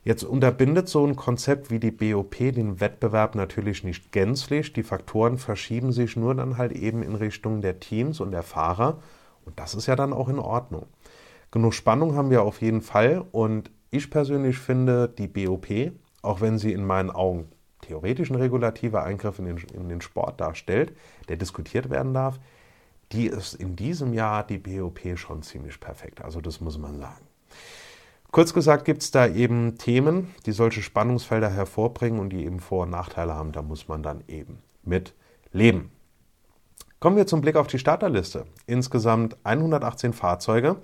[0.05, 4.73] Jetzt unterbindet so ein Konzept wie die BOP den Wettbewerb natürlich nicht gänzlich.
[4.73, 9.01] Die Faktoren verschieben sich nur dann halt eben in Richtung der Teams und der Fahrer.
[9.45, 10.87] Und das ist ja dann auch in Ordnung.
[11.51, 13.25] Genug Spannung haben wir auf jeden Fall.
[13.33, 15.67] Und ich persönlich finde die BOP,
[16.23, 17.49] auch wenn sie in meinen Augen
[17.81, 20.95] theoretisch ein regulativer Eingriff in den, in den Sport darstellt,
[21.29, 22.39] der diskutiert werden darf,
[23.13, 26.23] die ist in diesem Jahr die BOP schon ziemlich perfekt.
[26.23, 27.28] Also das muss man sagen.
[28.31, 32.83] Kurz gesagt gibt es da eben Themen, die solche Spannungsfelder hervorbringen und die eben Vor-
[32.83, 33.53] und Nachteile haben.
[33.53, 35.15] Da muss man dann eben mit
[35.51, 35.91] leben.
[37.01, 38.45] Kommen wir zum Blick auf die Starterliste.
[38.67, 40.77] Insgesamt 118 Fahrzeuge.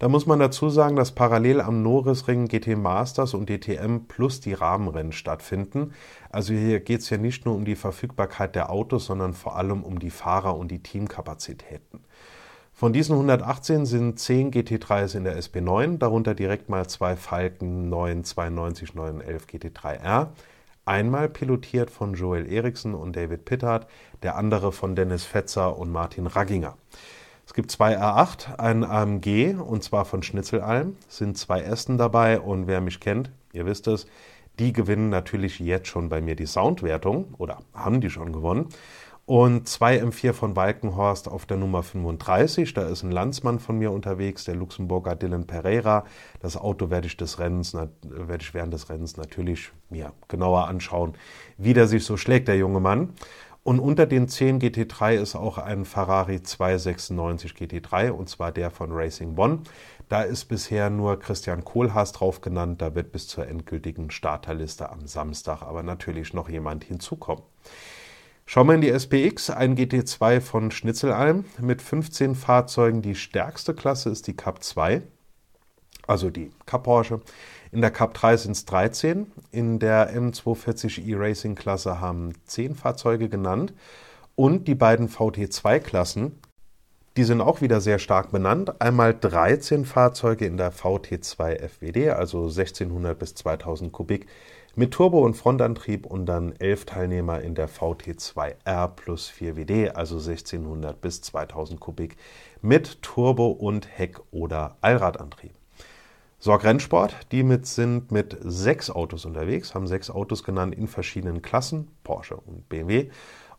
[0.00, 4.54] Da muss man dazu sagen, dass parallel am Norrisring GT Masters und DTM plus die
[4.54, 5.92] Rahmenrennen stattfinden.
[6.30, 9.84] Also hier geht es ja nicht nur um die Verfügbarkeit der Autos, sondern vor allem
[9.84, 12.00] um die Fahrer und die Teamkapazitäten.
[12.80, 18.94] Von diesen 118 sind 10 GT3s in der SP9, darunter direkt mal zwei Falken 992
[18.94, 20.28] 911 GT3R.
[20.86, 23.86] Einmal pilotiert von Joel Eriksen und David Pittard,
[24.22, 26.78] der andere von Dennis Fetzer und Martin Ragginger.
[27.44, 30.96] Es gibt zwei R8, einen AMG und zwar von Schnitzelalm.
[31.06, 34.06] Sind zwei Ästen dabei und wer mich kennt, ihr wisst es,
[34.58, 38.70] die gewinnen natürlich jetzt schon bei mir die Soundwertung oder haben die schon gewonnen.
[39.30, 42.74] Und zwei M4 von Walkenhorst auf der Nummer 35.
[42.74, 46.04] Da ist ein Landsmann von mir unterwegs, der Luxemburger Dylan Pereira.
[46.40, 51.12] Das Auto werde ich, des Rennens, werde ich während des Rennens natürlich mir genauer anschauen,
[51.58, 53.10] wie der sich so schlägt, der junge Mann.
[53.62, 58.90] Und unter den 10 GT3 ist auch ein Ferrari 296 GT3 und zwar der von
[58.90, 59.60] Racing One.
[60.08, 62.82] Da ist bisher nur Christian Kohlhaas drauf genannt.
[62.82, 67.44] Da wird bis zur endgültigen Starterliste am Samstag aber natürlich noch jemand hinzukommen.
[68.52, 73.00] Schauen wir in die SPX, ein GT2 von Schnitzelalm mit 15 Fahrzeugen.
[73.00, 75.02] Die stärkste Klasse ist die Cup 2,
[76.08, 77.20] also die Cup Porsche.
[77.70, 79.30] In der Cup 3 sind es 13.
[79.52, 83.72] In der M240 E-Racing Klasse haben 10 Fahrzeuge genannt.
[84.34, 86.40] Und die beiden VT2-Klassen,
[87.16, 88.80] die sind auch wieder sehr stark benannt.
[88.82, 94.26] Einmal 13 Fahrzeuge in der VT2 FWD, also 1600 bis 2000 Kubik
[94.76, 101.00] mit Turbo- und Frontantrieb und dann 11 Teilnehmer in der VT2R plus 4WD, also 1600
[101.00, 102.16] bis 2000 Kubik
[102.62, 105.52] mit Turbo- und Heck- oder Allradantrieb.
[106.38, 111.42] Sorg Rennsport, die mit, sind mit sechs Autos unterwegs, haben sechs Autos genannt in verschiedenen
[111.42, 113.10] Klassen, Porsche und BMW.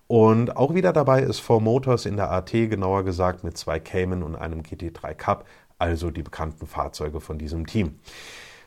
[0.08, 4.24] Und auch wieder dabei ist Four Motors in der AT, genauer gesagt mit zwei Cayman
[4.24, 5.45] und einem GT3 Cup,
[5.78, 8.00] also die bekannten Fahrzeuge von diesem Team.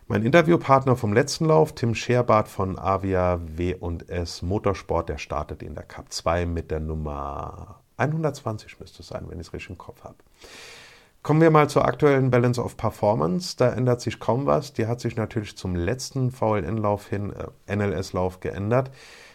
[0.06, 5.84] Mein Interviewpartner vom letzten Lauf, Tim Scherbart von Avia W&S Motorsport, der startet in der
[5.84, 10.04] Cup 2 mit der Nummer 120 müsste es sein, wenn ich es richtig im Kopf
[10.04, 10.16] habe.
[11.22, 13.56] Kommen wir mal zur aktuellen Balance of Performance.
[13.56, 14.74] Da ändert sich kaum was.
[14.74, 18.90] Die hat sich natürlich zum letzten VLN-Lauf hin, äh, NLS-Lauf geändert.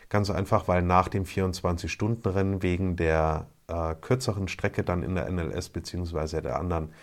[0.09, 5.69] Ganz einfach, weil nach dem 24-Stunden-Rennen wegen der äh, kürzeren Strecke dann in der NLS
[5.69, 6.41] bzw.
[6.41, 6.93] der anderen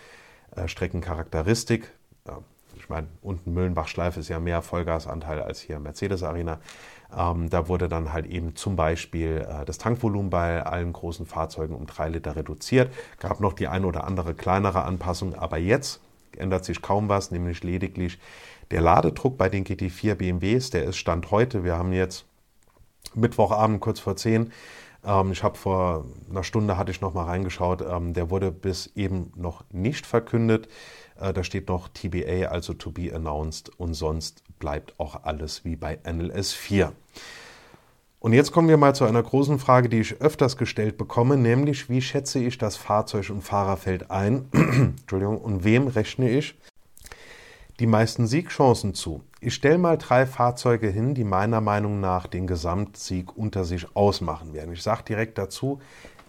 [0.55, 1.92] äh, Streckencharakteristik,
[2.87, 6.61] ich meine, unten Müllenbach-Schleife ist ja mehr Vollgasanteil als hier Mercedes Arena,
[7.12, 11.75] ähm, da wurde dann halt eben zum Beispiel äh, das Tankvolumen bei allen großen Fahrzeugen
[11.75, 12.94] um drei Liter reduziert.
[13.18, 16.01] Gab noch die eine oder andere kleinere Anpassung, aber jetzt
[16.37, 18.20] ändert sich kaum was, nämlich lediglich
[18.70, 21.64] der Ladedruck bei den GT4 BMWs, der ist Stand heute.
[21.64, 22.25] Wir haben jetzt
[23.14, 24.53] Mittwochabend kurz vor 10.
[25.06, 27.82] Ähm, ich habe vor einer Stunde hatte ich noch mal reingeschaut.
[27.88, 30.68] Ähm, der wurde bis eben noch nicht verkündet.
[31.18, 35.76] Äh, da steht noch TBA, also to be announced, und sonst bleibt auch alles wie
[35.76, 36.92] bei NLS 4.
[38.18, 41.88] Und jetzt kommen wir mal zu einer großen Frage, die ich öfters gestellt bekomme, nämlich
[41.88, 44.48] wie schätze ich das Fahrzeug- und Fahrerfeld ein?
[44.52, 46.58] Entschuldigung, und wem rechne ich
[47.80, 49.22] die meisten Siegchancen zu?
[49.40, 54.54] Ich stelle mal drei Fahrzeuge hin, die meiner Meinung nach den Gesamtsieg unter sich ausmachen
[54.54, 54.72] werden.
[54.72, 55.80] Ich sage direkt dazu,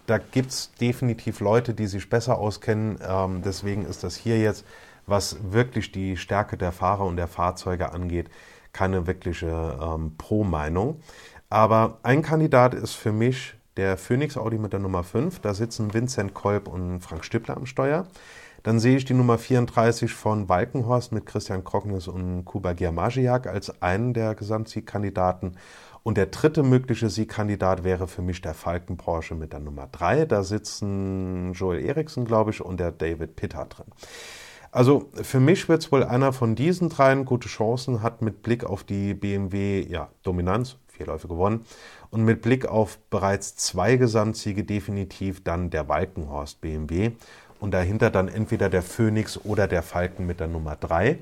[0.08, 3.00] da gibt es definitiv Leute, die sich besser auskennen.
[3.06, 4.66] Ähm, deswegen ist das hier jetzt,
[5.06, 8.30] was wirklich die Stärke der Fahrer und der Fahrzeuge angeht,
[8.74, 11.02] keine wirkliche ähm, Pro-Meinung.
[11.50, 15.40] Aber ein Kandidat ist für mich der Phoenix Audi mit der Nummer 5.
[15.40, 18.08] Da sitzen Vincent Kolb und Frank Stippler am Steuer.
[18.64, 23.82] Dann sehe ich die Nummer 34 von Walkenhorst mit Christian Krocknes und Kuba Giamagiak als
[23.82, 25.58] einen der Gesamtsiegkandidaten.
[26.04, 30.26] Und der dritte mögliche Siegkandidat wäre für mich der Falken Porsche mit der Nummer 3.
[30.26, 33.88] Da sitzen Joel Eriksen, glaube ich, und der David Pitter drin.
[34.72, 38.64] Also für mich wird es wohl einer von diesen dreien gute Chancen hat mit Blick
[38.64, 41.66] auf die BMW ja, Dominanz, vier Läufe gewonnen,
[42.10, 47.12] und mit Blick auf bereits zwei Gesamtsiege definitiv dann der Walkenhorst BMW
[47.60, 51.20] und dahinter dann entweder der Phoenix oder der Falken mit der Nummer 3.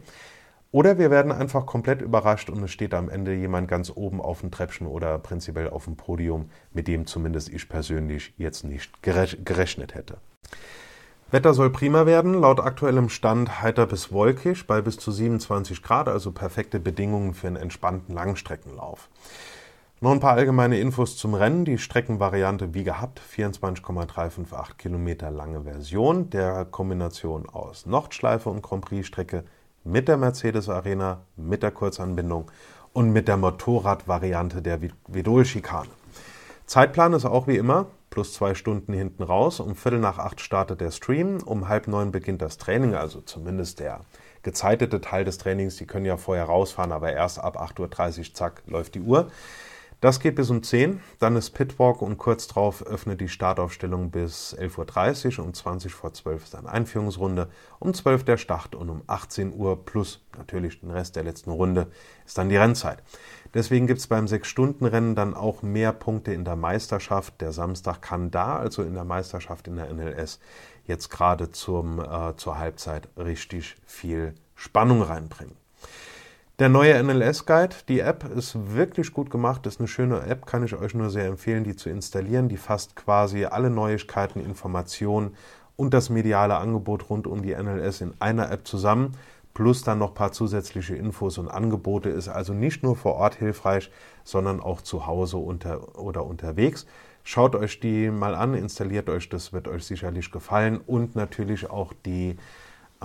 [0.71, 4.41] Oder wir werden einfach komplett überrascht und es steht am Ende jemand ganz oben auf
[4.41, 9.95] dem Treppchen oder prinzipiell auf dem Podium, mit dem zumindest ich persönlich jetzt nicht gerechnet
[9.95, 10.17] hätte.
[11.32, 16.08] Wetter soll prima werden, laut aktuellem Stand heiter bis wolkig bei bis zu 27 Grad,
[16.08, 19.10] also perfekte Bedingungen für einen entspannten Langstreckenlauf.
[20.01, 21.63] Noch ein paar allgemeine Infos zum Rennen.
[21.63, 29.45] Die Streckenvariante wie gehabt, 24,358 Kilometer lange Version der Kombination aus Nordschleife und Grand Prix-Strecke
[29.86, 32.51] mit der Mercedes Arena, mit der Kurzanbindung
[32.91, 35.88] und mit der Motorradvariante der Vidol-Schikane.
[36.65, 39.62] Zeitplan ist auch wie immer, plus zwei Stunden hinten raus.
[39.62, 43.79] Um Viertel nach acht startet der Stream, um halb neun beginnt das Training, also zumindest
[43.79, 44.01] der
[44.43, 45.77] gezeitete Teil des Trainings.
[45.77, 49.31] Die können ja vorher rausfahren, aber erst ab 8.30 Uhr, zack, läuft die Uhr.
[50.05, 54.55] Das geht bis um 10, dann ist Pitwalk und kurz darauf öffnet die Startaufstellung bis
[54.55, 59.01] 11.30 Uhr, um 20 vor 12 ist dann Einführungsrunde, um 12 der Start und um
[59.07, 61.87] 18 Uhr plus natürlich den Rest der letzten Runde
[62.23, 63.01] ist dann die Rennzeit.
[63.55, 67.41] Deswegen gibt es beim 6-Stunden-Rennen dann auch mehr Punkte in der Meisterschaft.
[67.41, 70.39] Der Samstag kann da, also in der Meisterschaft in der NLS,
[70.85, 75.64] jetzt gerade äh, zur Halbzeit richtig viel Spannung reinbringen.
[76.57, 80.73] Der neue NLS-Guide, die App ist wirklich gut gemacht, ist eine schöne App, kann ich
[80.73, 82.47] euch nur sehr empfehlen, die zu installieren.
[82.47, 85.35] Die fasst quasi alle Neuigkeiten, Informationen
[85.75, 89.17] und das mediale Angebot rund um die NLS in einer App zusammen,
[89.53, 92.07] plus dann noch ein paar zusätzliche Infos und Angebote.
[92.07, 93.91] Ist also nicht nur vor Ort hilfreich,
[94.23, 96.87] sondern auch zu Hause unter, oder unterwegs.
[97.25, 101.91] Schaut euch die mal an, installiert euch, das wird euch sicherlich gefallen und natürlich auch
[102.05, 102.37] die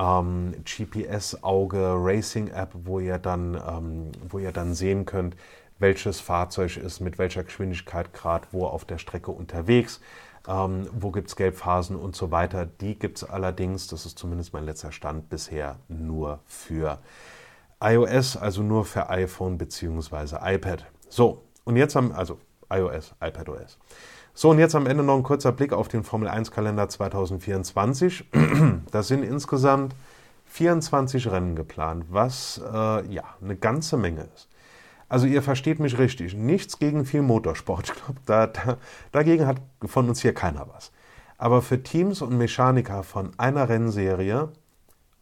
[0.00, 5.36] ähm, GPS-Auge Racing App, wo ihr dann, ähm, wo ihr dann sehen könnt,
[5.78, 10.00] welches Fahrzeug ist mit welcher Geschwindigkeit gerade wo auf der Strecke unterwegs,
[10.48, 12.66] ähm, wo gibt es Gelbphasen und so weiter.
[12.66, 16.98] Die gibt es allerdings, das ist zumindest mein letzter Stand bisher, nur für
[17.82, 20.36] iOS, also nur für iPhone bzw.
[20.42, 20.84] iPad.
[21.08, 22.38] So, und jetzt haben, also
[22.70, 23.78] iOS, iPadOS.
[24.32, 28.24] So, und jetzt am Ende noch ein kurzer Blick auf den Formel 1 Kalender 2024.
[28.90, 29.94] Das sind insgesamt
[30.46, 34.48] 24 Rennen geplant, was äh, ja eine ganze Menge ist.
[35.08, 37.90] Also ihr versteht mich richtig, nichts gegen viel Motorsport.
[37.90, 38.76] Ich glaube, da, da,
[39.12, 40.92] dagegen hat von uns hier keiner was.
[41.36, 44.50] Aber für Teams und Mechaniker von einer Rennserie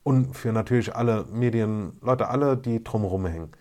[0.03, 3.53] und für natürlich alle Medien, Leute, alle, die drumherum hängen,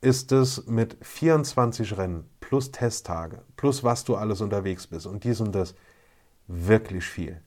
[0.00, 5.40] ist es mit 24 Rennen plus Testtage, plus was du alles unterwegs bist und dies
[5.40, 5.74] und das
[6.46, 7.40] wirklich viel.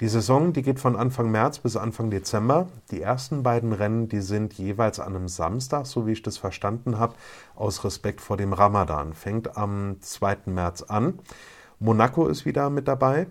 [0.00, 2.68] Die Saison, die geht von Anfang März bis Anfang Dezember.
[2.92, 7.00] Die ersten beiden Rennen, die sind jeweils an einem Samstag, so wie ich das verstanden
[7.00, 7.14] habe,
[7.56, 9.12] aus Respekt vor dem Ramadan.
[9.12, 10.36] Fängt am 2.
[10.46, 11.18] März an.
[11.80, 13.26] Monaco ist wieder mit dabei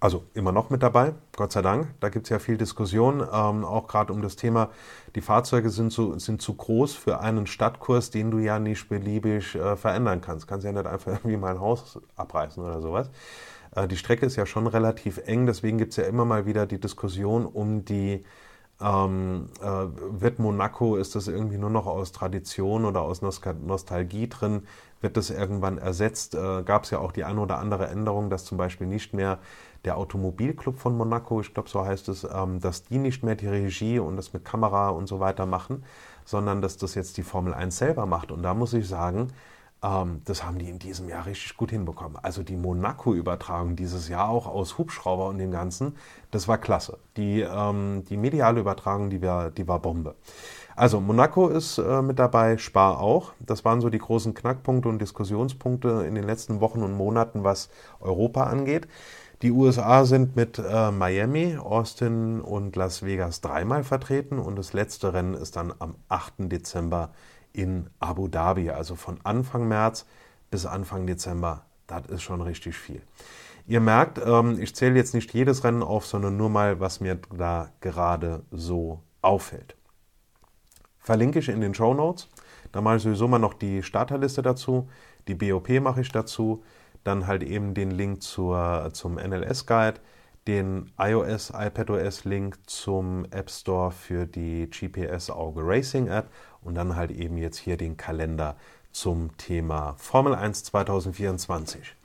[0.00, 1.94] also immer noch mit dabei, Gott sei Dank.
[2.00, 4.70] Da gibt es ja viel Diskussion, ähm, auch gerade um das Thema,
[5.14, 9.54] die Fahrzeuge sind zu, sind zu groß für einen Stadtkurs, den du ja nicht beliebig
[9.54, 10.48] äh, verändern kannst.
[10.48, 13.10] Kannst ja nicht einfach irgendwie mal ein Haus abreißen oder sowas.
[13.74, 16.66] Äh, die Strecke ist ja schon relativ eng, deswegen gibt es ja immer mal wieder
[16.66, 18.24] die Diskussion um die
[18.82, 19.66] ähm, äh,
[20.20, 24.64] wird Monaco, ist das irgendwie nur noch aus Tradition oder aus Nostalgie drin?
[25.00, 26.34] Wird das irgendwann ersetzt?
[26.34, 29.38] Äh, Gab es ja auch die eine oder andere Änderung, dass zum Beispiel nicht mehr
[29.84, 33.48] der Automobilclub von Monaco, ich glaube so heißt es, ähm, dass die nicht mehr die
[33.48, 35.84] Regie und das mit Kamera und so weiter machen,
[36.24, 38.30] sondern dass das jetzt die Formel 1 selber macht.
[38.30, 39.32] Und da muss ich sagen,
[39.82, 42.16] ähm, das haben die in diesem Jahr richtig gut hinbekommen.
[42.22, 45.96] Also die Monaco-Übertragung dieses Jahr auch aus Hubschrauber und dem Ganzen,
[46.30, 46.98] das war klasse.
[47.16, 50.14] Die, ähm, die mediale Übertragung, die war, die war Bombe.
[50.76, 53.32] Also Monaco ist äh, mit dabei, Spar auch.
[53.40, 57.68] Das waren so die großen Knackpunkte und Diskussionspunkte in den letzten Wochen und Monaten, was
[58.00, 58.88] Europa angeht.
[59.42, 65.14] Die USA sind mit äh, Miami, Austin und Las Vegas dreimal vertreten und das letzte
[65.14, 66.34] Rennen ist dann am 8.
[66.38, 67.10] Dezember
[67.52, 68.70] in Abu Dhabi.
[68.70, 70.06] Also von Anfang März
[70.52, 73.02] bis Anfang Dezember, das ist schon richtig viel.
[73.66, 77.18] Ihr merkt, ähm, ich zähle jetzt nicht jedes Rennen auf, sondern nur mal, was mir
[77.36, 79.74] da gerade so auffällt.
[81.00, 82.28] Verlinke ich in den Show Notes.
[82.70, 84.88] Da mache ich sowieso mal noch die Starterliste dazu.
[85.26, 86.62] Die BOP mache ich dazu
[87.04, 90.00] dann halt eben den Link zur, zum NLS-Guide,
[90.46, 96.30] den iOS, iPadOS-Link zum App Store für die GPS Auge Racing App
[96.62, 98.56] und dann halt eben jetzt hier den Kalender
[98.90, 101.96] zum Thema Formel 1 2024.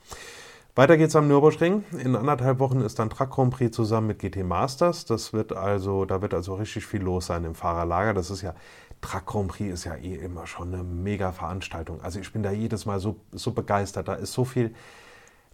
[0.78, 1.82] Weiter geht's am Nürburgring.
[2.00, 5.04] In anderthalb Wochen ist dann Truck Grand Prix zusammen mit GT Masters.
[5.04, 8.14] Das wird also, da wird also richtig viel los sein im Fahrerlager.
[8.14, 8.54] Das ist ja
[9.00, 12.00] Truck Grand Prix ist ja eh immer schon eine mega Veranstaltung.
[12.02, 14.08] Also ich bin da jedes Mal so, so begeistert.
[14.08, 14.74] Da ist so viel,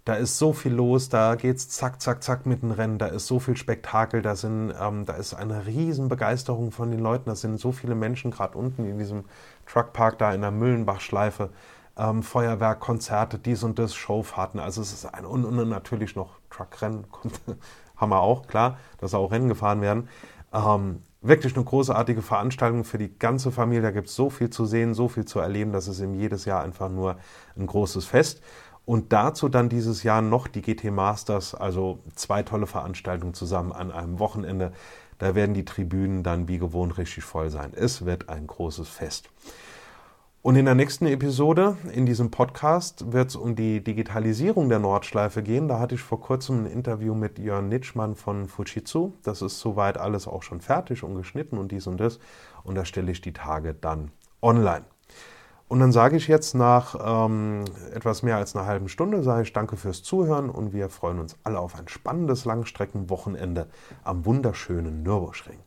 [0.05, 3.27] da ist so viel los, da geht's zack, zack, zack mit dem Rennen, da ist
[3.27, 7.37] so viel Spektakel, da sind, ähm, da ist eine riesen Begeisterung von den Leuten, da
[7.37, 9.25] sind so viele Menschen gerade unten in diesem
[9.67, 11.51] Truckpark da in der Müllenbachschleife,
[11.97, 16.39] ähm, Feuerwerk, Konzerte, dies und das, Showfahrten, also es ist ein, und, und natürlich noch
[16.51, 17.07] Truckrennen,
[17.97, 20.09] haben wir auch, klar, dass auch Rennen gefahren werden.
[20.53, 23.83] Ähm, wirklich eine großartige Veranstaltung für die ganze Familie.
[23.83, 25.73] Da gibt es so viel zu sehen, so viel zu erleben.
[25.73, 27.17] Das ist im jedes Jahr einfach nur
[27.57, 28.43] ein großes Fest.
[28.85, 33.91] Und dazu dann dieses Jahr noch die GT Masters, also zwei tolle Veranstaltungen zusammen an
[33.91, 34.73] einem Wochenende.
[35.19, 37.73] Da werden die Tribünen dann wie gewohnt richtig voll sein.
[37.75, 39.31] Es wird ein großes Fest.
[40.45, 45.43] Und in der nächsten Episode in diesem Podcast wird es um die Digitalisierung der Nordschleife
[45.43, 45.69] gehen.
[45.69, 49.13] Da hatte ich vor kurzem ein Interview mit Jörn Nitschmann von Fujitsu.
[49.23, 52.19] Das ist soweit alles auch schon fertig und geschnitten und dies und das.
[52.63, 54.11] Und da stelle ich die Tage dann
[54.43, 54.85] online.
[55.67, 57.65] Und dann sage ich jetzt nach ähm,
[57.95, 61.39] etwas mehr als einer halben Stunde, sage ich danke fürs Zuhören und wir freuen uns
[61.43, 63.69] alle auf ein spannendes Langstreckenwochenende
[64.03, 65.64] am wunderschönen Nürburgring.